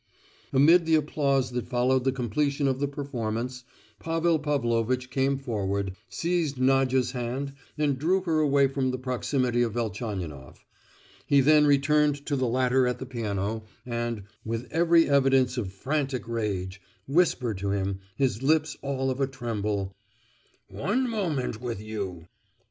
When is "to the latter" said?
12.25-12.87